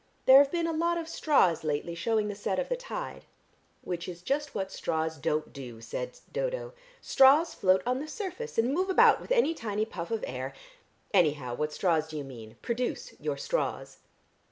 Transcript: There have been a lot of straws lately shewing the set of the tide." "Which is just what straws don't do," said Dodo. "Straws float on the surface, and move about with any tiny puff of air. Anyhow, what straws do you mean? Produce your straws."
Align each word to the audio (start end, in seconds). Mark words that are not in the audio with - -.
There 0.25 0.39
have 0.39 0.49
been 0.51 0.65
a 0.65 0.73
lot 0.73 0.97
of 0.97 1.07
straws 1.07 1.63
lately 1.63 1.93
shewing 1.93 2.27
the 2.27 2.33
set 2.33 2.57
of 2.57 2.69
the 2.69 2.75
tide." 2.75 3.25
"Which 3.83 4.07
is 4.09 4.23
just 4.23 4.55
what 4.55 4.71
straws 4.71 5.19
don't 5.19 5.53
do," 5.53 5.79
said 5.79 6.19
Dodo. 6.33 6.73
"Straws 7.01 7.53
float 7.53 7.83
on 7.85 7.99
the 7.99 8.07
surface, 8.07 8.57
and 8.57 8.73
move 8.73 8.89
about 8.89 9.21
with 9.21 9.31
any 9.31 9.53
tiny 9.53 9.85
puff 9.85 10.09
of 10.09 10.23
air. 10.25 10.53
Anyhow, 11.13 11.53
what 11.53 11.71
straws 11.71 12.07
do 12.07 12.17
you 12.17 12.23
mean? 12.23 12.55
Produce 12.63 13.13
your 13.19 13.37
straws." 13.37 13.99